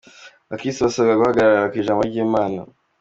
Abakirisito 0.47 0.83
basabwa 0.87 1.19
guhagarara 1.19 1.69
ku 1.71 1.75
ijambo 1.81 2.01
ry’Imana. 2.09 2.59